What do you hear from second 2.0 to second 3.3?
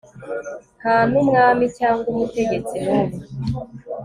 umutegetsi n'umwe